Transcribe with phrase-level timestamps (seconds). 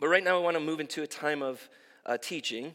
[0.00, 1.68] But right now, I want to move into a time of
[2.06, 2.74] uh, teaching.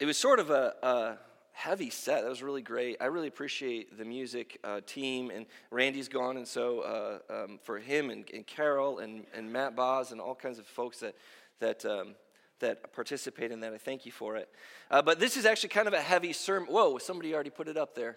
[0.00, 1.18] It was sort of a, a,
[1.52, 2.22] heavy set.
[2.22, 2.96] That was really great.
[2.98, 7.78] I really appreciate the music uh, team, and Randy's gone, and so uh, um, for
[7.78, 11.14] him and, and, Carol and, and Matt Boz and all kinds of folks that
[11.60, 12.14] that um,
[12.60, 14.48] that participate in that, I thank you for it.
[14.90, 16.72] Uh, but this is actually kind of a heavy sermon.
[16.72, 18.16] Whoa, somebody already put it up there.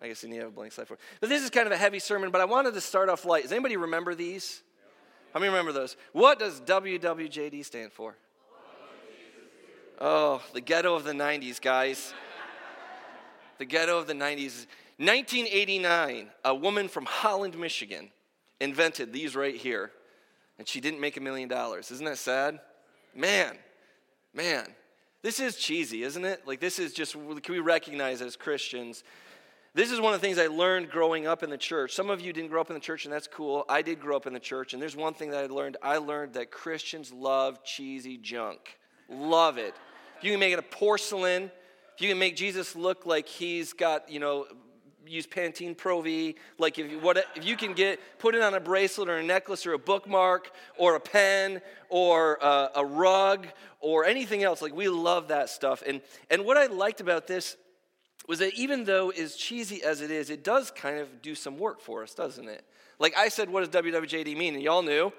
[0.00, 1.00] I guess you need to have a blank slide for it.
[1.20, 3.42] But this is kind of a heavy sermon, but I wanted to start off light.
[3.42, 4.62] Does anybody remember these?
[5.32, 5.96] How many remember those?
[6.12, 8.16] What does WWJD stand for?
[10.00, 12.12] Oh, the ghetto of the 90s, guys.
[13.58, 14.66] the ghetto of the 90s.
[14.98, 18.10] 1989, a woman from Holland, Michigan,
[18.60, 19.90] invented these right here,
[20.58, 21.90] and she didn't make a million dollars.
[21.90, 22.60] Isn't that sad?
[23.14, 23.56] Man,
[24.34, 24.66] man,
[25.22, 26.46] this is cheesy, isn't it?
[26.46, 29.04] Like, this is just, can we recognize as Christians
[29.74, 31.94] this is one of the things I learned growing up in the church.
[31.94, 33.64] Some of you didn't grow up in the church, and that's cool.
[33.70, 35.78] I did grow up in the church, and there's one thing that I learned.
[35.82, 38.78] I learned that Christians love cheesy junk.
[39.08, 39.74] Love it.
[40.18, 41.50] If you can make it a porcelain,
[41.94, 44.46] if you can make Jesus look like he's got, you know,
[45.06, 48.54] use Pantene Pro V, like if you, what, if you can get, put it on
[48.54, 53.46] a bracelet or a necklace or a bookmark or a pen or uh, a rug
[53.80, 55.82] or anything else, like we love that stuff.
[55.86, 57.56] And, and what I liked about this
[58.28, 61.58] was that even though as cheesy as it is, it does kind of do some
[61.58, 62.64] work for us, doesn't it?
[62.98, 64.54] Like I said, what does WWJD mean?
[64.54, 65.12] And y'all knew.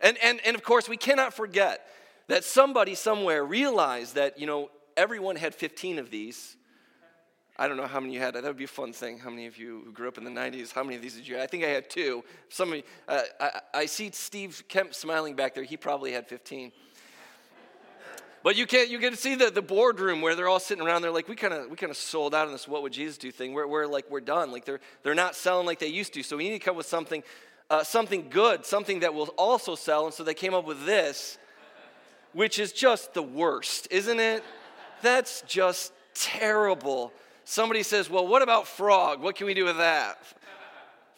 [0.00, 1.86] And, and, and of course, we cannot forget
[2.28, 6.56] that somebody somewhere realized that, you know, everyone had 15 of these.
[7.56, 8.34] I don't know how many you had.
[8.34, 9.18] That would be a fun thing.
[9.18, 11.26] How many of you who grew up in the 90s, how many of these did
[11.26, 11.44] you have?
[11.44, 12.24] I think I had two.
[12.48, 15.62] Some of you, uh, I, I see Steve Kemp smiling back there.
[15.62, 16.72] He probably had 15.
[18.44, 21.00] But you can't you get to see the, the boardroom where they're all sitting around.
[21.00, 23.16] They're like, we kind of we kind of sold out on this what would Jesus
[23.16, 23.54] do thing.
[23.54, 24.52] We're, we're like we're done.
[24.52, 26.22] Like they're they're not selling like they used to.
[26.22, 27.22] So we need to come with something
[27.70, 30.04] uh, something good, something that will also sell.
[30.04, 31.38] And so they came up with this,
[32.34, 34.44] which is just the worst, isn't it?
[35.00, 37.12] That's just terrible.
[37.44, 39.22] Somebody says, well, what about frog?
[39.22, 40.18] What can we do with that?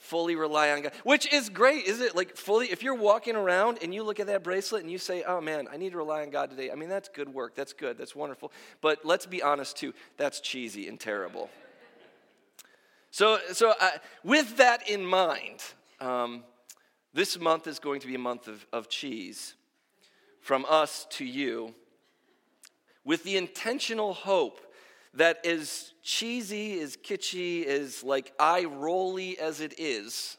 [0.07, 2.15] Fully rely on God, which is great, is it?
[2.15, 5.25] Like, fully, if you're walking around and you look at that bracelet and you say,
[5.27, 7.55] oh man, I need to rely on God today, I mean, that's good work.
[7.55, 7.99] That's good.
[7.99, 8.53] That's wonderful.
[8.81, 11.51] But let's be honest too, that's cheesy and terrible.
[13.11, 13.91] So, so uh,
[14.23, 15.63] with that in mind,
[16.01, 16.45] um,
[17.13, 19.55] this month is going to be a month of, of cheese
[20.41, 21.75] from us to you
[23.05, 24.61] with the intentional hope
[25.15, 30.37] that as cheesy, as kitschy, as like eye rolly as it is,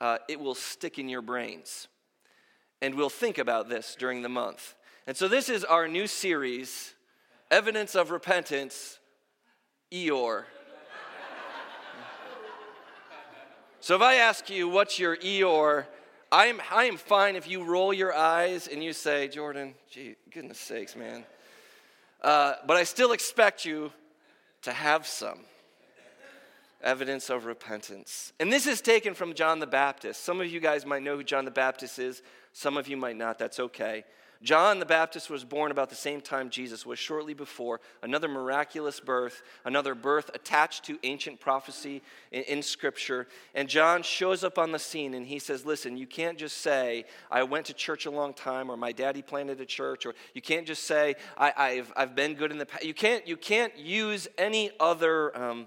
[0.00, 1.88] uh, it will stick in your brains.
[2.80, 4.74] And we'll think about this during the month.
[5.06, 6.94] And so, this is our new series,
[7.50, 8.98] Evidence of Repentance,
[9.90, 10.44] Eeyore.
[13.80, 15.86] so, if I ask you, what's your Eeyore?
[16.30, 20.58] I'm, I am fine if you roll your eyes and you say, Jordan, gee, goodness
[20.58, 21.24] sakes, man.
[22.20, 23.92] Uh, but I still expect you
[24.62, 25.40] to have some
[26.82, 28.32] evidence of repentance.
[28.38, 30.24] And this is taken from John the Baptist.
[30.24, 33.16] Some of you guys might know who John the Baptist is, some of you might
[33.16, 33.38] not.
[33.38, 34.04] That's okay.
[34.42, 37.80] John the Baptist was born about the same time Jesus was, shortly before.
[38.02, 43.26] Another miraculous birth, another birth attached to ancient prophecy in, in, Scripture.
[43.54, 47.04] And John shows up on the scene and he says, Listen, you can't just say,
[47.32, 50.42] I went to church a long time, or my daddy planted a church, or you
[50.42, 52.84] can't just say, I, have I've been good in the past.
[52.84, 55.36] You can't, you can't use any other.
[55.36, 55.66] Um,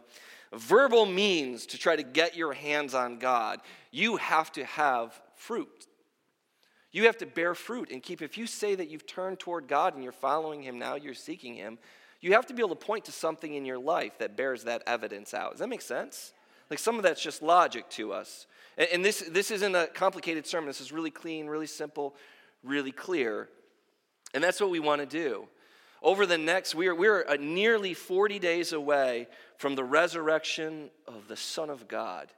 [0.53, 3.59] verbal means to try to get your hands on God.
[3.91, 5.87] You have to have fruit
[6.91, 9.93] you have to bear fruit and keep, if you say that you've turned toward God
[9.93, 11.77] and you're following Him now, you're seeking Him,
[12.19, 14.83] you have to be able to point to something in your life that bears that
[14.85, 15.51] evidence out.
[15.51, 16.33] Does that make sense?
[16.69, 18.45] Like some of that's just logic to us.
[18.77, 20.67] And, this, this isn't a complicated sermon.
[20.67, 22.15] This is really clean, really simple,
[22.63, 23.49] really clear.
[24.33, 25.47] And that's what we want to do.
[26.01, 29.27] Over the next, we're, we're nearly 40 days away
[29.57, 32.31] from the resurrection of the Son of God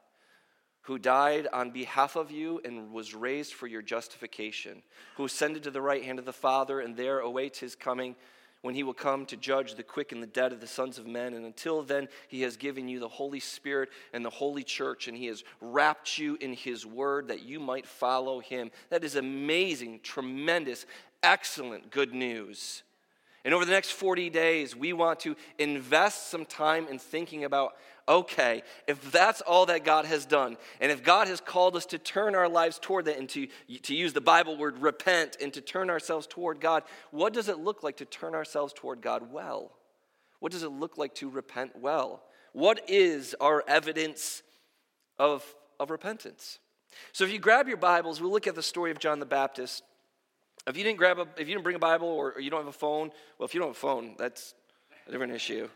[0.84, 4.84] who died on behalf of you and was raised for your justification,
[5.16, 8.16] who ascended to the right hand of the Father and there awaits his coming
[8.62, 11.06] when he will come to judge the quick and the dead of the sons of
[11.06, 11.34] men.
[11.34, 15.18] And until then, he has given you the Holy Spirit and the Holy Church, and
[15.18, 18.72] he has wrapped you in his word that you might follow him.
[18.90, 20.86] That is amazing, tremendous,
[21.22, 22.84] excellent good news.
[23.46, 27.74] And over the next 40 days, we want to invest some time in thinking about
[28.08, 31.98] okay, if that's all that God has done, and if God has called us to
[31.98, 33.48] turn our lives toward that and to,
[33.84, 37.60] to use the Bible word repent and to turn ourselves toward God, what does it
[37.60, 39.72] look like to turn ourselves toward God well?
[40.40, 42.24] What does it look like to repent well?
[42.52, 44.44] What is our evidence
[45.18, 45.46] of,
[45.80, 46.60] of repentance?
[47.14, 49.84] So if you grab your Bibles, we'll look at the story of John the Baptist.
[50.66, 52.60] If you didn't grab a, if you didn't bring a Bible or, or you don't
[52.60, 54.54] have a phone, well, if you don't have a phone, that's
[55.08, 55.68] a different issue.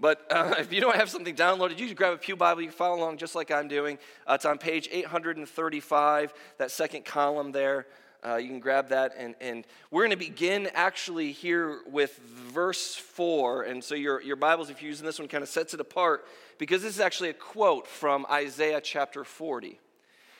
[0.00, 2.62] But uh, if you don't have something downloaded, you can grab a Pew Bible.
[2.62, 3.98] You can follow along just like I'm doing.
[4.26, 7.86] Uh, it's on page 835, that second column there.
[8.26, 9.12] Uh, you can grab that.
[9.16, 13.64] And, and we're going to begin actually here with verse 4.
[13.64, 16.26] And so your, your Bibles, if you're using this one, kind of sets it apart
[16.58, 19.78] because this is actually a quote from Isaiah chapter 40.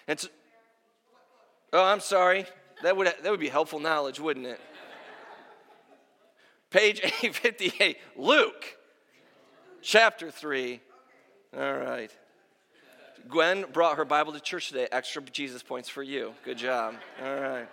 [0.08, 0.28] And so,
[1.72, 2.46] oh, I'm sorry.
[2.82, 4.60] That would, that would be helpful knowledge, wouldn't it?
[6.70, 8.76] Page 858, Luke
[9.80, 10.80] chapter 3.
[11.56, 12.10] All right.
[13.28, 14.88] Gwen brought her Bible to church today.
[14.92, 16.34] Extra Jesus points for you.
[16.44, 16.96] Good job.
[17.22, 17.68] All right.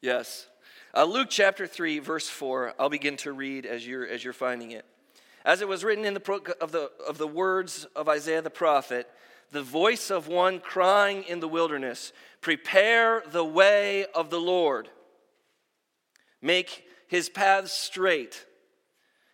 [0.00, 0.46] Yes.
[0.94, 2.74] Uh, Luke chapter 3, verse 4.
[2.78, 4.84] I'll begin to read as you're, as you're finding it.
[5.44, 8.50] As it was written in the, pro- of, the, of the words of Isaiah the
[8.50, 9.08] prophet,
[9.50, 14.88] the voice of one crying in the wilderness, Prepare the way of the Lord,
[16.40, 18.44] make his paths straight.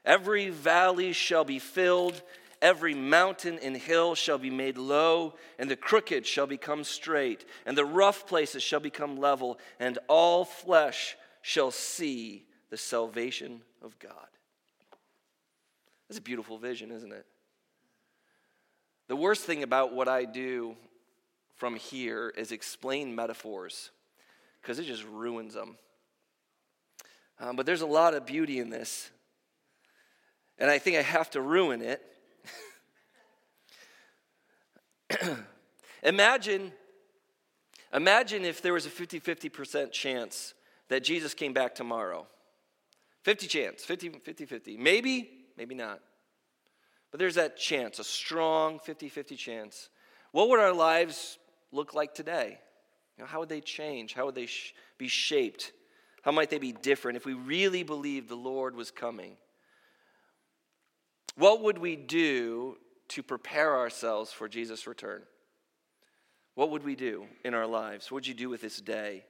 [0.04, 2.22] Every valley shall be filled,
[2.60, 7.76] every mountain and hill shall be made low, and the crooked shall become straight, and
[7.76, 14.28] the rough places shall become level, and all flesh shall see the salvation of God.
[16.08, 17.26] That's a beautiful vision, isn't it?
[19.12, 20.74] The worst thing about what I do
[21.56, 23.90] from here is explain metaphors
[24.62, 25.76] because it just ruins them.
[27.38, 29.10] Um, but there's a lot of beauty in this.
[30.56, 32.02] And I think I have to ruin it.
[36.02, 36.72] imagine,
[37.92, 40.54] imagine if there was a 50 50% chance
[40.88, 42.26] that Jesus came back tomorrow.
[43.24, 44.76] 50 chance, 50 50 50.
[44.78, 46.00] Maybe, maybe not.
[47.12, 49.90] But there's that chance, a strong 50 50 chance.
[50.32, 51.38] What would our lives
[51.70, 52.58] look like today?
[53.16, 54.14] You know, how would they change?
[54.14, 55.72] How would they sh- be shaped?
[56.22, 59.36] How might they be different if we really believed the Lord was coming?
[61.36, 62.78] What would we do
[63.08, 65.22] to prepare ourselves for Jesus' return?
[66.54, 68.10] What would we do in our lives?
[68.10, 69.24] What would you do with this day?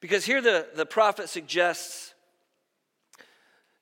[0.00, 2.14] Because here the, the prophet suggests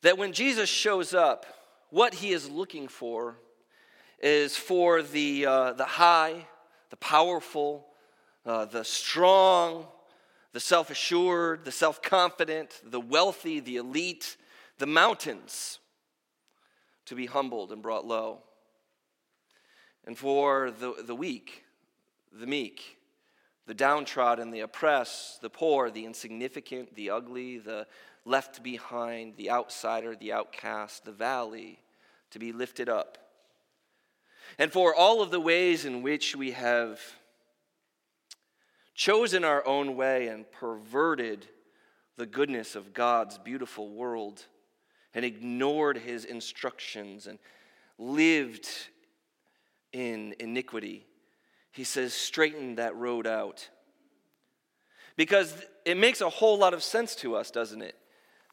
[0.02, 1.46] that when Jesus shows up,
[1.94, 3.37] what he is looking for
[4.20, 6.44] is for the, uh, the high,
[6.91, 7.87] the powerful,
[8.44, 9.87] uh, the strong,
[10.52, 14.37] the self assured, the self confident, the wealthy, the elite,
[14.79, 15.79] the mountains
[17.06, 18.43] to be humbled and brought low.
[20.05, 21.62] And for the, the weak,
[22.32, 22.99] the meek,
[23.69, 27.87] the downtrodden, the oppressed, the poor, the insignificant, the ugly, the
[28.25, 31.79] left behind, the outsider, the outcast, the valley,
[32.34, 33.16] to be lifted up.
[34.58, 37.00] And for all of the ways in which we have
[38.92, 41.46] chosen our own way and perverted
[42.16, 44.44] the goodness of God's beautiful world
[45.14, 47.38] and ignored his instructions and
[47.98, 48.66] lived
[49.92, 51.06] in iniquity,
[51.70, 53.69] he says, straighten that road out.
[55.16, 55.54] Because
[55.84, 57.96] it makes a whole lot of sense to us, doesn't it?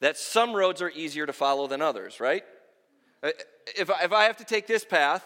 [0.01, 2.43] That some roads are easier to follow than others, right?
[3.23, 3.29] Uh,
[3.77, 5.25] if I, if I have to take this path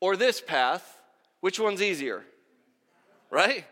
[0.00, 1.00] or this path,
[1.40, 2.24] which one's easier?
[3.30, 3.64] Right?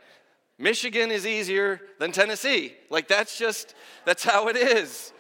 [0.58, 2.75] Michigan is easier than Tennessee.
[2.90, 5.12] Like that's just, that's how it is.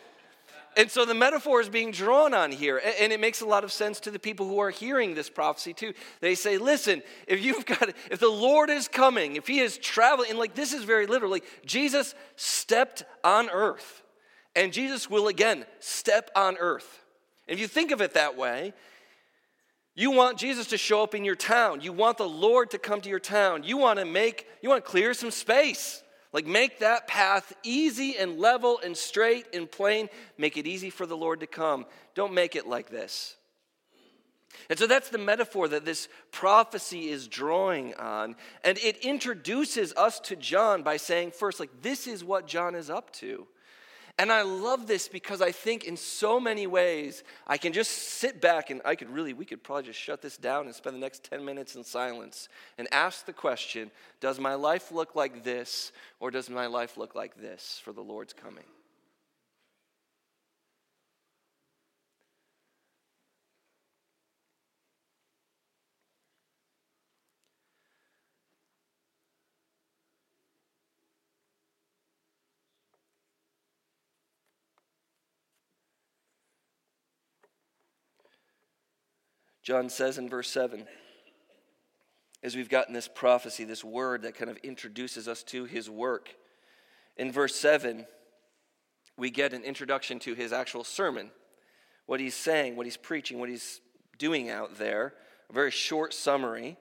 [0.76, 3.72] And so the metaphor is being drawn on here, and it makes a lot of
[3.72, 5.92] sense to the people who are hearing this prophecy too.
[6.20, 10.30] They say, listen, if you've got, if the Lord is coming, if he is traveling,
[10.30, 14.02] and like this is very literally, Jesus stepped on earth,
[14.54, 17.04] and Jesus will again step on earth.
[17.48, 18.74] If you think of it that way,
[19.94, 21.80] you want Jesus to show up in your town.
[21.80, 23.64] You want the Lord to come to your town.
[23.64, 26.02] You want to make, you want to clear some space.
[26.32, 30.08] Like make that path easy and level and straight and plain.
[30.36, 31.86] Make it easy for the Lord to come.
[32.14, 33.34] Don't make it like this.
[34.70, 38.36] And so that's the metaphor that this prophecy is drawing on.
[38.64, 42.90] And it introduces us to John by saying, first, like, this is what John is
[42.90, 43.46] up to.
[44.18, 48.40] And I love this because I think in so many ways I can just sit
[48.40, 51.00] back and I could really, we could probably just shut this down and spend the
[51.00, 52.48] next 10 minutes in silence
[52.78, 57.14] and ask the question Does my life look like this or does my life look
[57.14, 58.64] like this for the Lord's coming?
[79.68, 80.86] John says in verse 7
[82.42, 86.34] as we've gotten this prophecy, this word that kind of introduces us to his work.
[87.18, 88.06] In verse 7,
[89.18, 91.30] we get an introduction to his actual sermon,
[92.06, 93.82] what he's saying, what he's preaching, what he's
[94.16, 95.12] doing out there,
[95.50, 96.78] a very short summary.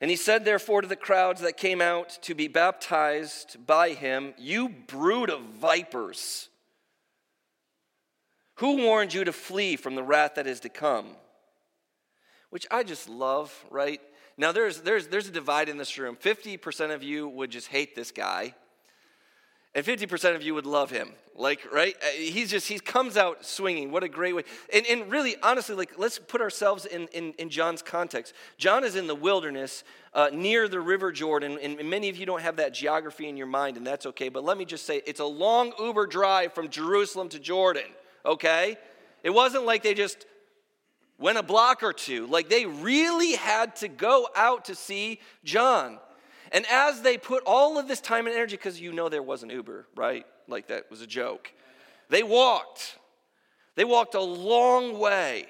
[0.00, 4.32] And he said, therefore, to the crowds that came out to be baptized by him,
[4.38, 6.48] You brood of vipers,
[8.54, 11.08] who warned you to flee from the wrath that is to come?
[12.50, 14.00] Which I just love, right?
[14.36, 16.16] Now, there's, there's, there's a divide in this room.
[16.16, 18.54] 50% of you would just hate this guy,
[19.74, 21.12] and 50% of you would love him.
[21.34, 21.94] Like, right?
[22.02, 23.92] Uh, he's just, he comes out swinging.
[23.92, 24.42] What a great way.
[24.72, 28.32] And, and really, honestly, like, let's put ourselves in, in, in John's context.
[28.56, 32.42] John is in the wilderness uh, near the River Jordan, and many of you don't
[32.42, 34.28] have that geography in your mind, and that's okay.
[34.30, 37.90] But let me just say, it's a long Uber drive from Jerusalem to Jordan,
[38.26, 38.78] okay?
[39.22, 40.26] It wasn't like they just
[41.18, 42.26] went a block or two.
[42.26, 45.98] Like, they really had to go out to see John.
[46.52, 49.42] And as they put all of this time and energy, because you know there was
[49.42, 50.24] an Uber, right?
[50.46, 51.52] Like that was a joke.
[52.08, 52.98] They walked.
[53.74, 55.46] They walked a long way.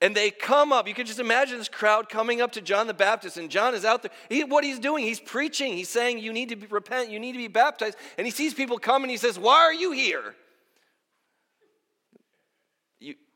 [0.00, 0.86] And they come up.
[0.86, 3.84] You can just imagine this crowd coming up to John the Baptist, and John is
[3.84, 4.12] out there.
[4.28, 5.72] He, what he's doing, he's preaching.
[5.72, 7.96] He's saying, You need to be, repent, you need to be baptized.
[8.16, 10.36] And he sees people come and he says, Why are you here?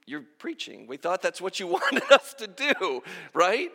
[0.06, 0.86] You, you're preaching.
[0.86, 3.02] We thought that's what you wanted us to do,
[3.34, 3.70] right?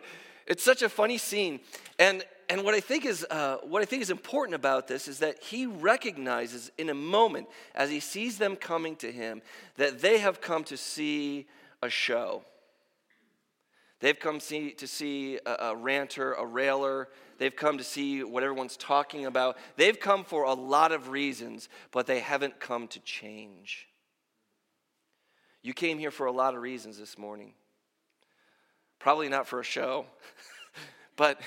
[0.46, 1.60] It's such a funny scene.
[1.98, 5.18] And and what I think is uh, what I think is important about this is
[5.18, 9.42] that he recognizes in a moment as he sees them coming to him
[9.76, 11.46] that they have come to see
[11.82, 12.44] a show.
[14.00, 17.08] They've come see, to see a, a ranter, a railer.
[17.38, 19.58] They've come to see what everyone's talking about.
[19.76, 23.87] They've come for a lot of reasons, but they haven't come to change.
[25.62, 27.52] You came here for a lot of reasons this morning.
[28.98, 30.06] Probably not for a show.
[31.18, 31.40] But,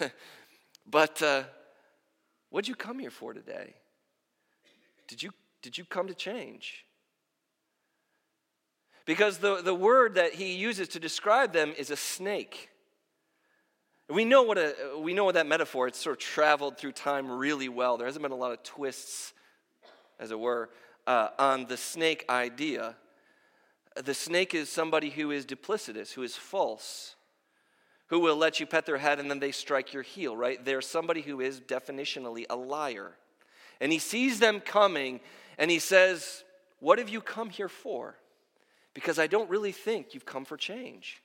[0.88, 1.42] but uh,
[2.50, 3.74] what'd you come here for today?
[5.08, 6.86] Did you, did you come to change?
[9.04, 12.70] Because the, the word that he uses to describe them is a snake.
[14.08, 17.30] We know, what a, we know what that metaphor, it's sort of traveled through time
[17.30, 17.96] really well.
[17.96, 19.32] There hasn't been a lot of twists,
[20.20, 20.70] as it were,
[21.08, 22.94] uh, on the snake idea.
[23.96, 27.16] The snake is somebody who is duplicitous, who is false
[28.12, 30.62] who will let you pet their head and then they strike your heel, right?
[30.62, 33.12] There's somebody who is definitionally a liar.
[33.80, 35.20] And he sees them coming
[35.56, 36.44] and he says,
[36.78, 38.16] What have you come here for?
[38.92, 41.22] Because I don't really think you've come for change.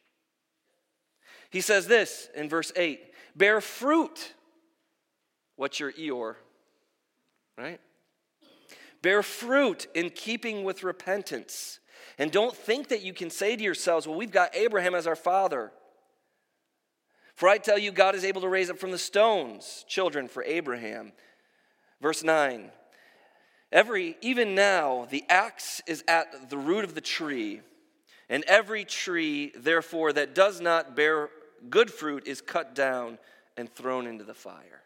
[1.49, 3.01] He says this in verse 8
[3.35, 4.33] Bear fruit.
[5.57, 6.35] What's your Eeyore?
[7.57, 7.81] Right?
[9.01, 11.81] Bear fruit in keeping with repentance.
[12.17, 15.15] And don't think that you can say to yourselves, Well, we've got Abraham as our
[15.15, 15.71] father.
[17.35, 20.43] For I tell you, God is able to raise up from the stones children for
[20.43, 21.13] Abraham.
[22.01, 22.71] Verse 9
[23.71, 27.61] Every, even now, the axe is at the root of the tree,
[28.29, 31.29] and every tree, therefore, that does not bear
[31.69, 33.17] good fruit is cut down
[33.57, 34.83] and thrown into the fire.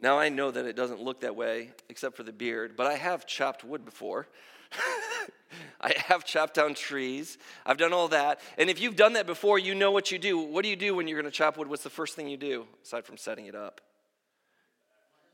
[0.00, 2.94] Now, I know that it doesn't look that way, except for the beard, but I
[2.94, 4.28] have chopped wood before.
[5.80, 7.38] I have chopped down trees.
[7.64, 8.40] I've done all that.
[8.58, 10.38] And if you've done that before, you know what you do.
[10.38, 11.68] What do you do when you're going to chop wood?
[11.68, 13.80] What's the first thing you do, aside from setting it up?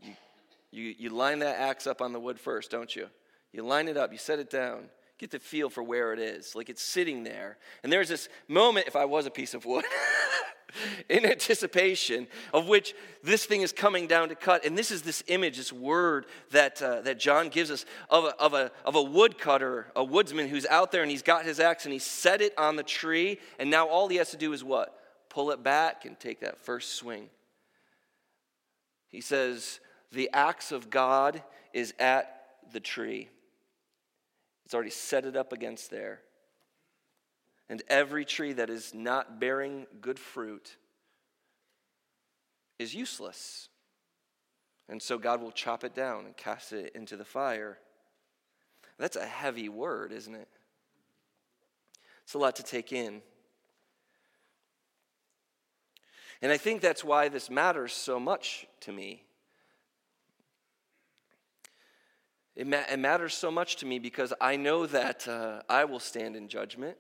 [0.01, 0.15] You,
[0.71, 3.09] you, you line that axe up on the wood first, don't you?
[3.53, 4.85] You line it up, you set it down,
[5.19, 6.55] get the feel for where it is.
[6.55, 7.59] Like it's sitting there.
[7.83, 9.85] And there's this moment, if I was a piece of wood.
[11.09, 14.65] in anticipation of which this thing is coming down to cut.
[14.65, 18.37] And this is this image, this word that, uh, that John gives us of a,
[18.37, 21.85] of, a, of a woodcutter, a woodsman who's out there and he's got his axe
[21.85, 23.39] and he set it on the tree.
[23.59, 24.99] And now all he has to do is what?
[25.29, 27.29] Pull it back and take that first swing.
[29.09, 29.81] He says,
[30.13, 31.43] The axe of God
[31.73, 32.43] is at
[32.73, 33.29] the tree.
[34.67, 36.21] It's already set it up against there
[37.69, 40.77] and every tree that is not bearing good fruit
[42.79, 43.69] is useless.
[44.89, 47.79] And so God will chop it down and cast it into the fire.
[48.99, 50.49] That's a heavy word, isn't it?
[52.23, 53.23] It's a lot to take in.
[56.41, 59.25] And I think that's why this matters so much to me.
[62.57, 66.01] It, ma- it matters so much to me because I know that uh, I will
[66.01, 66.97] stand in judgment.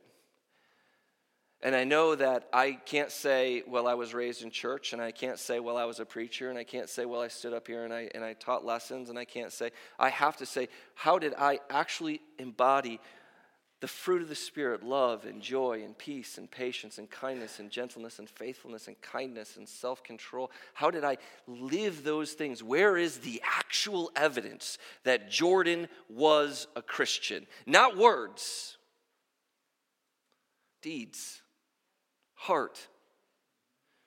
[1.62, 5.10] And I know that I can't say, well, I was raised in church, and I
[5.10, 7.66] can't say, well, I was a preacher, and I can't say, well, I stood up
[7.66, 10.68] here and I, and I taught lessons, and I can't say, I have to say,
[10.94, 13.00] how did I actually embody
[13.86, 17.70] the fruit of the Spirit love and joy and peace and patience and kindness and
[17.70, 20.50] gentleness and faithfulness and kindness and self control.
[20.74, 22.64] How did I live those things?
[22.64, 27.46] Where is the actual evidence that Jordan was a Christian?
[27.64, 28.76] Not words,
[30.82, 31.40] deeds,
[32.34, 32.88] heart.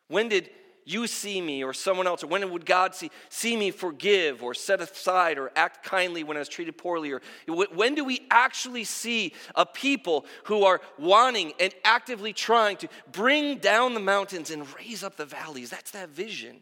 [0.10, 0.50] When did
[0.92, 2.24] you see me or someone else?
[2.24, 6.38] Or when would God see, see me forgive or set aside or act kindly when
[6.38, 7.12] I was treated poorly?
[7.12, 12.88] Or when do we actually see a people who are wanting and actively trying to
[13.12, 15.70] bring down the mountains and raise up the valleys?
[15.70, 16.62] That's that vision.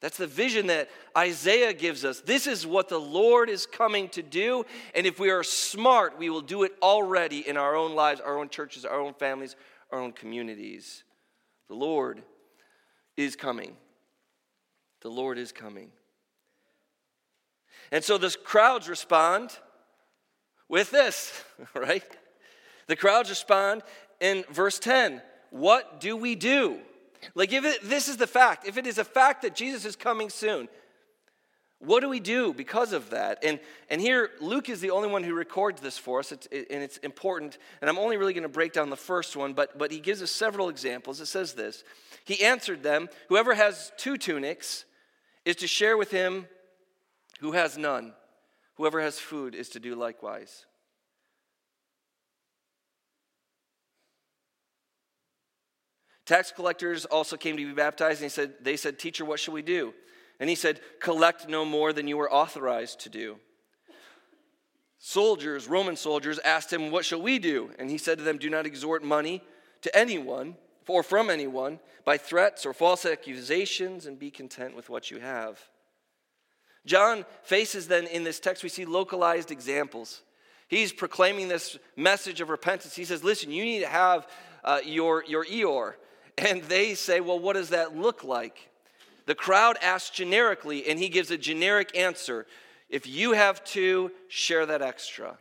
[0.00, 2.20] That's the vision that Isaiah gives us.
[2.20, 4.66] This is what the Lord is coming to do.
[4.96, 8.38] And if we are smart, we will do it already in our own lives, our
[8.38, 9.54] own churches, our own families,
[9.92, 11.04] our own communities.
[11.68, 12.24] The Lord
[13.24, 13.76] is coming.
[15.00, 15.90] The Lord is coming.
[17.90, 19.50] And so the crowds respond
[20.68, 22.04] with this, right?
[22.86, 23.82] The crowds respond
[24.20, 26.78] in verse 10 What do we do?
[27.34, 29.94] Like, if it, this is the fact, if it is a fact that Jesus is
[29.94, 30.68] coming soon,
[31.84, 33.42] what do we do because of that?
[33.42, 33.58] And,
[33.90, 36.82] and here, Luke is the only one who records this for us, it's, it, and
[36.82, 37.58] it's important.
[37.80, 40.22] And I'm only really going to break down the first one, but, but he gives
[40.22, 41.20] us several examples.
[41.20, 41.82] It says this
[42.24, 44.84] He answered them, Whoever has two tunics
[45.44, 46.46] is to share with him
[47.40, 48.14] who has none.
[48.76, 50.64] Whoever has food is to do likewise.
[56.24, 59.54] Tax collectors also came to be baptized, and he said, they said, Teacher, what shall
[59.54, 59.92] we do?
[60.40, 63.36] And he said, Collect no more than you were authorized to do.
[64.98, 67.70] Soldiers, Roman soldiers, asked him, What shall we do?
[67.78, 69.42] And he said to them, Do not extort money
[69.82, 70.56] to anyone
[70.88, 75.60] or from anyone by threats or false accusations, and be content with what you have.
[76.84, 80.22] John faces then in this text, we see localized examples.
[80.68, 82.96] He's proclaiming this message of repentance.
[82.96, 84.26] He says, Listen, you need to have
[84.64, 85.94] uh, your, your Eeyore.
[86.38, 88.70] And they say, Well, what does that look like?
[89.26, 92.46] The crowd asks generically, and he gives a generic answer.
[92.88, 95.38] If you have two, share that extra.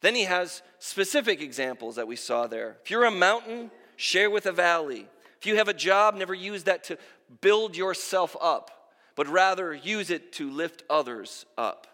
[0.00, 2.76] Then he has specific examples that we saw there.
[2.84, 5.06] If you're a mountain, share with a valley.
[5.40, 6.98] If you have a job, never use that to
[7.40, 11.86] build yourself up, but rather use it to lift others up.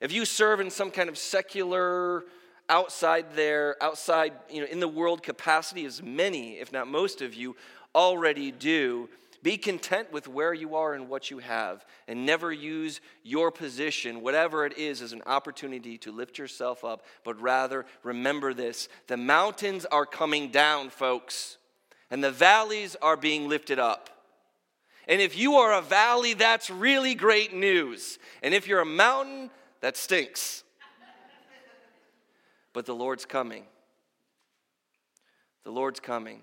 [0.00, 2.24] If you serve in some kind of secular,
[2.68, 7.34] outside there, outside, you know, in the world capacity, as many, if not most of
[7.34, 7.56] you,
[7.94, 9.08] already do,
[9.42, 14.20] be content with where you are and what you have, and never use your position,
[14.20, 19.16] whatever it is, as an opportunity to lift yourself up, but rather remember this the
[19.16, 21.58] mountains are coming down, folks,
[22.10, 24.10] and the valleys are being lifted up.
[25.06, 28.18] And if you are a valley, that's really great news.
[28.42, 30.64] And if you're a mountain, that stinks.
[32.74, 33.64] but the Lord's coming.
[35.64, 36.42] The Lord's coming.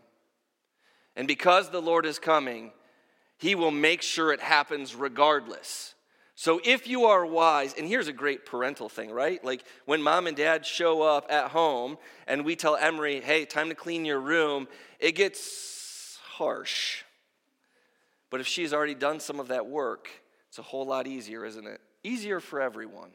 [1.16, 2.72] And because the Lord is coming,
[3.38, 5.96] he will make sure it happens regardless.
[6.36, 9.44] So if you are wise, and here's a great parental thing, right?
[9.44, 13.70] Like when mom and dad show up at home and we tell Emery, hey, time
[13.70, 14.68] to clean your room,
[15.00, 17.04] it gets harsh.
[18.30, 20.10] But if she's already done some of that work,
[20.50, 21.80] it's a whole lot easier, isn't it?
[22.04, 23.12] Easier for everyone.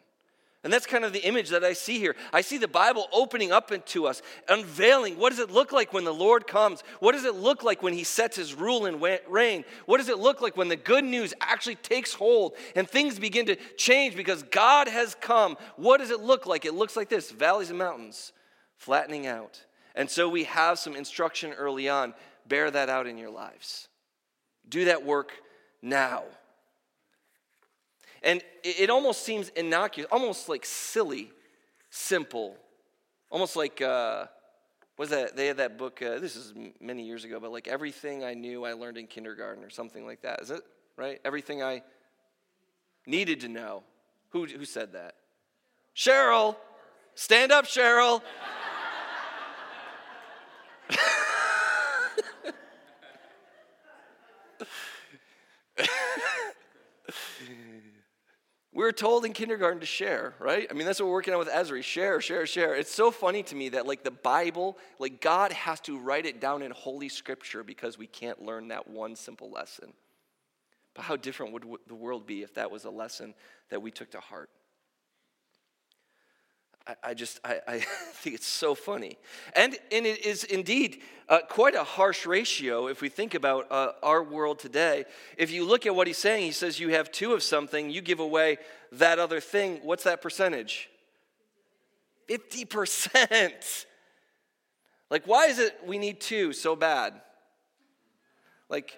[0.63, 2.15] And that's kind of the image that I see here.
[2.35, 6.05] I see the Bible opening up into us, unveiling what does it look like when
[6.05, 6.83] the Lord comes?
[6.99, 9.65] What does it look like when he sets his rule and reign?
[9.87, 13.47] What does it look like when the good news actually takes hold and things begin
[13.47, 15.57] to change because God has come?
[15.77, 16.67] What does it look like?
[16.67, 18.33] It looks like this valleys and mountains
[18.77, 19.65] flattening out.
[19.95, 22.13] And so we have some instruction early on.
[22.47, 23.89] Bear that out in your lives.
[24.69, 25.33] Do that work
[25.81, 26.25] now.
[28.23, 31.31] And it almost seems innocuous, almost like silly,
[31.89, 32.57] simple,
[33.31, 34.27] almost like, uh,
[34.99, 38.23] was that, they had that book, uh, this is many years ago, but like everything
[38.23, 40.43] I knew I learned in kindergarten or something like that.
[40.43, 40.63] Is it?
[40.97, 41.19] Right?
[41.25, 41.83] Everything I
[43.07, 43.83] needed to know.
[44.31, 45.15] Who, who said that?
[45.97, 46.57] Cheryl.
[47.15, 48.23] Stand up, Cheryl.
[58.81, 60.67] We were told in kindergarten to share, right?
[60.71, 61.83] I mean, that's what we're working on with Esri.
[61.83, 62.75] Share, share, share.
[62.75, 66.41] It's so funny to me that, like, the Bible, like, God has to write it
[66.41, 69.93] down in Holy Scripture because we can't learn that one simple lesson.
[70.95, 73.35] But how different would the world be if that was a lesson
[73.69, 74.49] that we took to heart?
[77.03, 77.79] I, just, I, I,
[78.13, 79.17] think it's so funny.
[79.55, 83.93] And, and it is indeed uh, quite a harsh ratio if we think about uh,
[84.03, 85.05] our world today.
[85.37, 88.01] If you look at what he's saying, he says you have two of something, you
[88.01, 88.59] give away
[88.93, 89.81] that other thing.
[89.83, 90.89] What's that percentage?
[92.29, 93.87] 50%.
[95.11, 97.21] Like, why is it we need two so bad?
[98.69, 98.97] Like,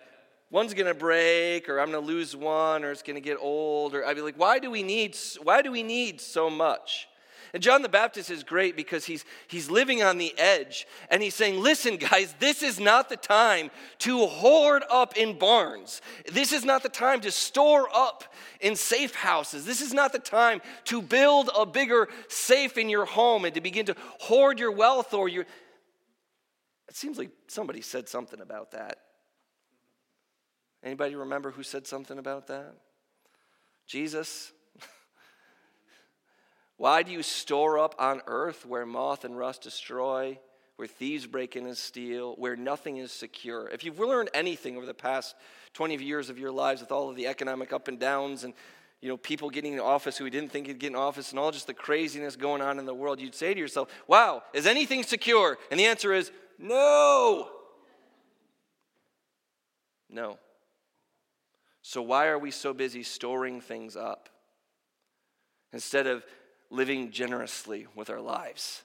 [0.50, 4.16] one's gonna break, or I'm gonna lose one, or it's gonna get old, or I'd
[4.16, 7.08] be like, why do we need why do we need so much?
[7.54, 11.34] And John the Baptist is great because he's, he's living on the edge and he's
[11.34, 16.00] saying, Listen, guys, this is not the time to hoard up in barns.
[16.32, 18.24] This is not the time to store up
[18.60, 19.66] in safe houses.
[19.66, 23.60] This is not the time to build a bigger safe in your home and to
[23.60, 25.42] begin to hoard your wealth or your.
[26.88, 28.98] It seems like somebody said something about that.
[30.82, 32.74] Anybody remember who said something about that?
[33.86, 34.52] Jesus?
[36.82, 40.40] Why do you store up on earth where moth and rust destroy,
[40.74, 43.68] where thieves break in and steal, where nothing is secure?
[43.68, 45.36] If you've learned anything over the past
[45.74, 48.52] 20 years of your lives with all of the economic up and downs and
[49.00, 51.38] you know, people getting in office who we didn't think would get in office and
[51.38, 54.66] all just the craziness going on in the world, you'd say to yourself, wow, is
[54.66, 55.58] anything secure?
[55.70, 57.48] And the answer is no.
[60.10, 60.36] No.
[61.80, 64.28] So why are we so busy storing things up
[65.72, 66.24] instead of
[66.72, 68.82] living generously with our lives.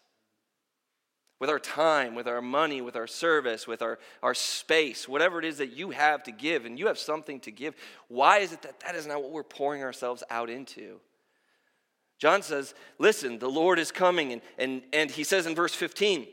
[1.39, 5.45] With our time, with our money, with our service, with our, our space, whatever it
[5.45, 7.75] is that you have to give, and you have something to give,
[8.07, 10.99] why is it that that is not what we're pouring ourselves out into?
[12.17, 14.33] John says, Listen, the Lord is coming.
[14.33, 16.27] And, and, and he says in verse 15,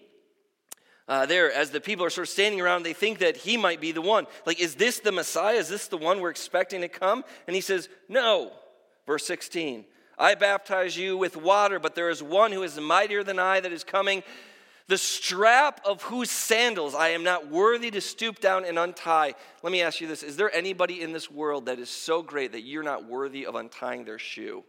[1.07, 3.81] uh, there, as the people are sort of standing around, they think that he might
[3.81, 4.27] be the one.
[4.47, 5.57] Like, is this the Messiah?
[5.57, 7.25] Is this the one we're expecting to come?
[7.47, 8.53] And he says, No.
[9.07, 9.85] Verse 16,
[10.18, 13.72] I baptize you with water, but there is one who is mightier than I that
[13.72, 14.22] is coming,
[14.87, 19.35] the strap of whose sandals I am not worthy to stoop down and untie.
[19.62, 22.53] Let me ask you this Is there anybody in this world that is so great
[22.53, 24.64] that you're not worthy of untying their shoe?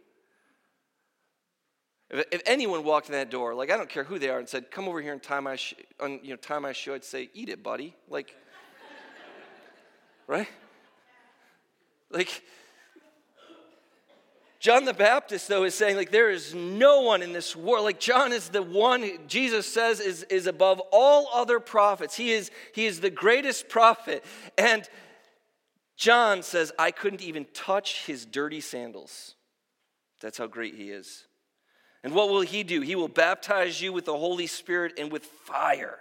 [2.10, 4.48] If, if anyone walked in that door, like I don't care who they are, and
[4.48, 7.04] said, "Come over here and tie my, sh- un, you know, tie my shoe," I'd
[7.04, 8.34] say, "Eat it, buddy." Like,
[10.26, 10.48] right?
[12.10, 12.42] Like,
[14.66, 17.84] John the Baptist, though, is saying, like, there is no one in this world.
[17.84, 22.16] Like, John is the one Jesus says is, is above all other prophets.
[22.16, 24.24] He is, he is the greatest prophet.
[24.58, 24.82] And
[25.96, 29.36] John says, I couldn't even touch his dirty sandals.
[30.20, 31.26] That's how great he is.
[32.02, 32.80] And what will he do?
[32.80, 36.00] He will baptize you with the Holy Spirit and with fire.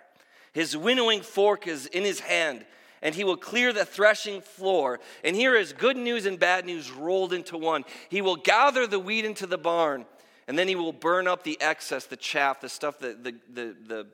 [0.54, 2.66] His winnowing fork is in his hand
[3.06, 5.00] and he will clear the threshing floor.
[5.24, 7.86] And here is good news and bad news rolled into one.
[8.10, 10.08] He will gather the wheat into the barn,
[10.48, 13.76] and then he will burn up the excess, the chaff, the stuff that the, the,
[13.88, 14.08] the,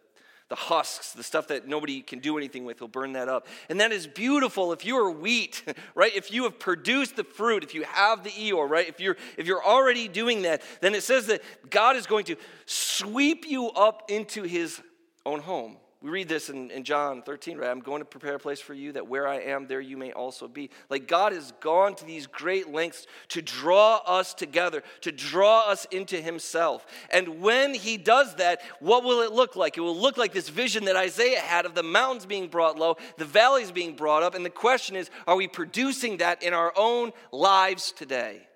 [0.49, 3.47] the husks, the stuff that nobody can do anything with, he'll burn that up.
[3.69, 5.63] And that is beautiful if you are wheat,
[5.95, 6.13] right?
[6.13, 8.89] If you have produced the fruit, if you have the Eeyore, right?
[8.89, 12.35] If you're if you're already doing that, then it says that God is going to
[12.65, 14.81] sweep you up into his
[15.25, 15.77] own home.
[16.03, 17.69] We read this in, in John 13, right?
[17.69, 20.11] I'm going to prepare a place for you that where I am, there you may
[20.11, 20.71] also be.
[20.89, 25.85] Like God has gone to these great lengths to draw us together, to draw us
[25.91, 26.87] into Himself.
[27.11, 29.77] And when He does that, what will it look like?
[29.77, 32.97] It will look like this vision that Isaiah had of the mountains being brought low,
[33.17, 34.33] the valleys being brought up.
[34.33, 38.47] And the question is, are we producing that in our own lives today?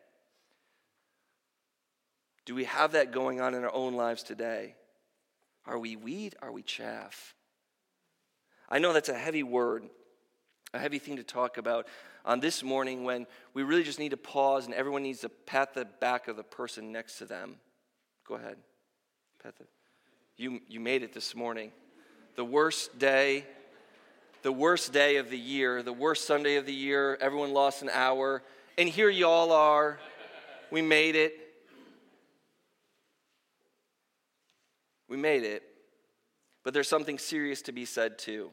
[2.47, 4.73] Do we have that going on in our own lives today?
[5.67, 6.34] Are we wheat?
[6.41, 7.34] Are we chaff?
[8.69, 9.84] I know that's a heavy word,
[10.73, 11.88] a heavy thing to talk about
[12.25, 15.73] on this morning when we really just need to pause and everyone needs to pat
[15.73, 17.58] the back of the person next to them.
[18.28, 18.58] Go ahead.
[19.43, 19.65] Pat the,
[20.38, 21.71] you, you made it this morning.
[22.36, 23.45] The worst day,
[24.41, 27.17] the worst day of the year, the worst Sunday of the year.
[27.21, 28.41] Everyone lost an hour.
[28.78, 29.99] And here you all are.
[30.71, 31.34] We made it.
[35.08, 35.63] We made it.
[36.65, 38.49] But there's something serious to be said too.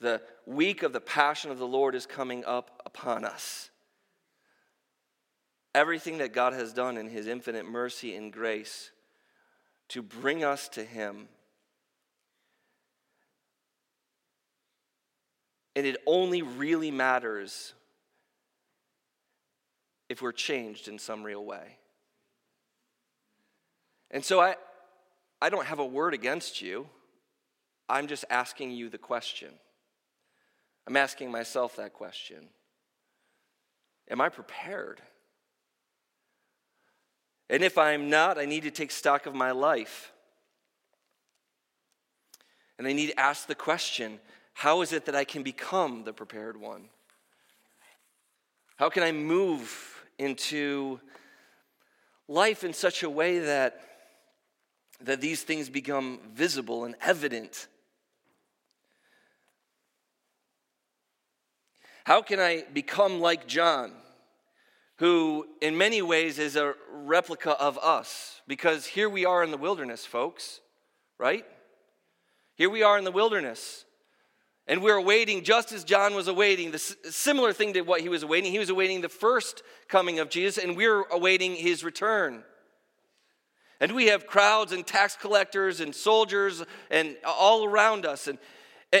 [0.00, 3.70] The week of the passion of the Lord is coming up upon us.
[5.74, 8.90] Everything that God has done in His infinite mercy and grace
[9.88, 11.28] to bring us to Him.
[15.76, 17.74] And it only really matters
[20.08, 21.78] if we're changed in some real way.
[24.10, 24.56] And so I,
[25.40, 26.88] I don't have a word against you.
[27.88, 29.50] I'm just asking you the question.
[30.86, 32.48] I'm asking myself that question
[34.10, 35.00] Am I prepared?
[37.50, 40.12] And if I'm not, I need to take stock of my life.
[42.78, 44.18] And I need to ask the question
[44.54, 46.88] how is it that I can become the prepared one?
[48.76, 51.00] How can I move into
[52.28, 53.93] life in such a way that
[55.00, 57.66] that these things become visible and evident.
[62.04, 63.92] How can I become like John,
[64.96, 68.42] who in many ways is a replica of us?
[68.46, 70.60] Because here we are in the wilderness, folks,
[71.18, 71.44] right?
[72.56, 73.84] Here we are in the wilderness.
[74.66, 78.22] And we're awaiting, just as John was awaiting, the similar thing to what he was
[78.22, 78.50] awaiting.
[78.50, 82.44] He was awaiting the first coming of Jesus, and we're awaiting his return.
[83.80, 88.28] And we have crowds and tax collectors and soldiers and all around us.
[88.28, 88.38] And,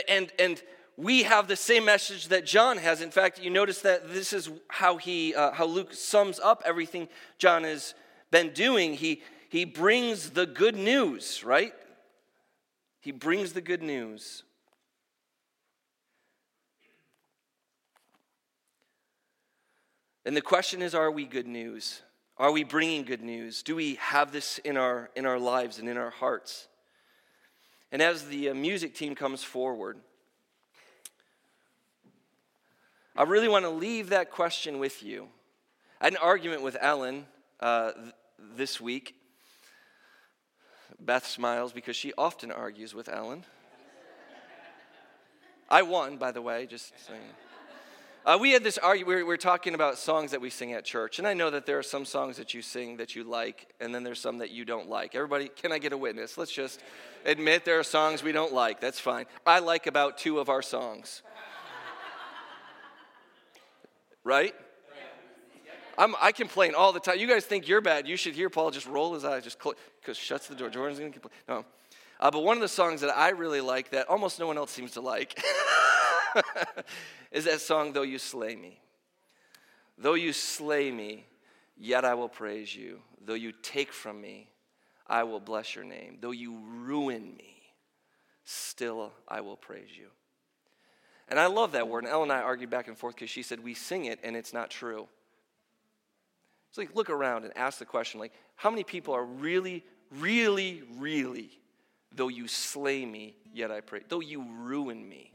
[0.08, 0.62] and, and
[0.96, 3.00] we have the same message that John has.
[3.00, 7.08] In fact, you notice that this is how, he, uh, how Luke sums up everything
[7.38, 7.94] John has
[8.30, 8.94] been doing.
[8.94, 11.72] He, he brings the good news, right?
[13.00, 14.44] He brings the good news.
[20.24, 22.00] And the question is are we good news?
[22.36, 23.62] Are we bringing good news?
[23.62, 26.66] Do we have this in our, in our lives and in our hearts?
[27.92, 29.98] And as the uh, music team comes forward,
[33.16, 35.28] I really want to leave that question with you.
[36.00, 37.26] I had an argument with Ellen
[37.60, 38.14] uh, th-
[38.56, 39.14] this week.
[40.98, 43.44] Beth smiles because she often argues with Ellen.
[45.70, 47.20] I won, by the way, just saying.
[48.26, 50.72] Uh, we had this argument, we were, we were, talking about songs that we sing
[50.72, 53.22] at church, and I know that there are some songs that you sing that you
[53.22, 55.14] like, and then there's some that you don't like.
[55.14, 56.38] Everybody, can I get a witness?
[56.38, 56.80] Let's just
[57.26, 58.80] admit there are songs we don't like.
[58.80, 59.26] That's fine.
[59.44, 61.22] I like about two of our songs.
[64.24, 64.54] right?
[65.98, 67.18] I'm, i complain all the time.
[67.18, 68.08] You guys think you're bad.
[68.08, 69.58] You should hear Paul just roll his eyes, just
[70.00, 70.70] because shuts the door.
[70.70, 71.38] Jordan's going to complain.
[71.46, 71.64] No.
[72.20, 74.70] Uh, but one of the songs that I really like that almost no one else
[74.70, 75.38] seems to like
[77.32, 78.80] is that song, Though You Slay Me.
[79.96, 81.26] Though you slay me,
[81.76, 83.00] yet I will praise you.
[83.24, 84.50] Though you take from me,
[85.06, 86.18] I will bless your name.
[86.20, 87.62] Though you ruin me,
[88.44, 90.06] still I will praise you.
[91.28, 92.04] And I love that word.
[92.04, 94.36] And Ellen and I argued back and forth because she said, We sing it and
[94.36, 95.08] it's not true.
[96.68, 100.82] It's like, look around and ask the question, like, how many people are really, really,
[100.96, 101.50] really,
[102.12, 105.33] though you slay me, yet I pray, though you ruin me,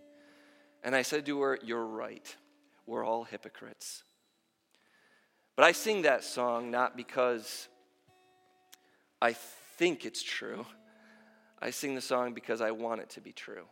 [0.83, 2.35] and I said to her, You're right.
[2.85, 4.03] We're all hypocrites.
[5.55, 7.67] But I sing that song not because
[9.21, 10.65] I think it's true.
[11.61, 13.65] I sing the song because I want it to be true,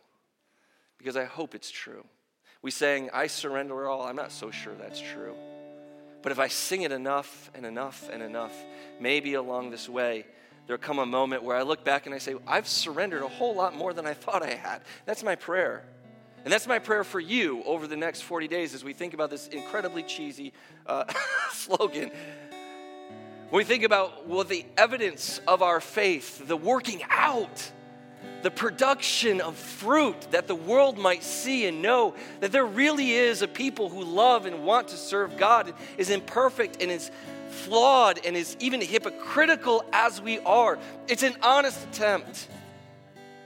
[0.98, 2.06] because I hope it's true.
[2.62, 4.02] We sang, I surrender all.
[4.04, 5.36] I'm not so sure that's true.
[6.22, 8.54] But if I sing it enough and enough and enough,
[9.00, 10.26] maybe along this way,
[10.66, 13.56] there'll come a moment where I look back and I say, I've surrendered a whole
[13.56, 14.82] lot more than I thought I had.
[15.06, 15.86] That's my prayer.
[16.44, 19.30] And that's my prayer for you over the next 40 days as we think about
[19.30, 20.54] this incredibly cheesy
[20.86, 21.04] uh,
[21.52, 22.12] slogan.
[23.50, 27.72] When we think about well, the evidence of our faith, the working out,
[28.44, 33.42] the production of fruit that the world might see and know that there really is
[33.42, 37.10] a people who love and want to serve God, is imperfect and is
[37.50, 40.78] flawed and is even hypocritical as we are.
[41.08, 42.48] It's an honest attempt.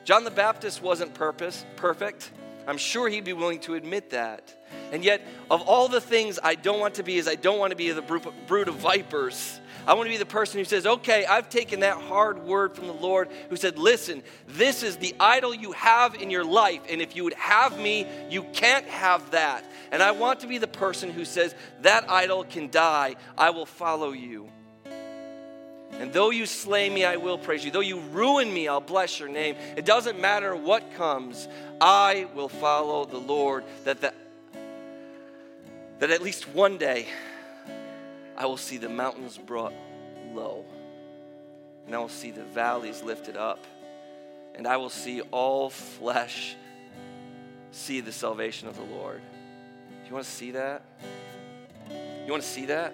[0.04, 2.32] John the Baptist wasn't purpose, perfect.
[2.67, 4.54] I'm sure he'd be willing to admit that.
[4.91, 7.71] And yet, of all the things I don't want to be, is I don't want
[7.71, 9.60] to be the brood of vipers.
[9.88, 12.86] I want to be the person who says, okay, I've taken that hard word from
[12.86, 16.82] the Lord who said, listen, this is the idol you have in your life.
[16.88, 19.65] And if you would have me, you can't have that.
[19.91, 23.15] And I want to be the person who says, that idol can die.
[23.38, 24.50] I will follow you.
[25.93, 27.71] And though you slay me, I will praise you.
[27.71, 29.56] Though you ruin me, I'll bless your name.
[29.75, 31.47] It doesn't matter what comes,
[31.80, 33.63] I will follow the Lord.
[33.84, 34.13] That, the,
[35.99, 37.08] that at least one day
[38.38, 39.73] I will see the mountains brought
[40.34, 40.65] low,
[41.86, 43.65] and I will see the valleys lifted up,
[44.56, 46.56] and I will see all flesh
[47.71, 49.21] see the salvation of the Lord.
[49.89, 50.84] Do you want to see that?
[51.89, 52.93] You want to see that?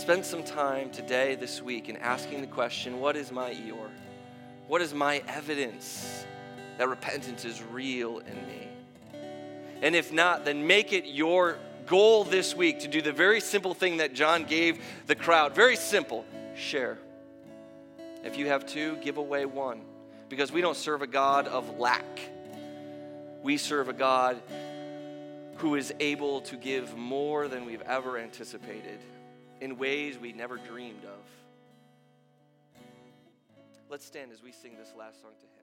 [0.00, 3.90] Spend some time today, this week, in asking the question what is my Eeyore?
[4.66, 6.24] What is my evidence
[6.78, 8.68] that repentance is real in me?
[9.82, 13.74] And if not, then make it your goal this week to do the very simple
[13.74, 15.54] thing that John gave the crowd.
[15.54, 16.24] Very simple
[16.56, 16.96] share.
[18.24, 19.82] If you have two, give away one.
[20.30, 22.20] Because we don't serve a God of lack,
[23.42, 24.40] we serve a God
[25.56, 28.98] who is able to give more than we've ever anticipated
[29.60, 32.82] in ways we never dreamed of.
[33.90, 35.59] Let's stand as we sing this last song to Him.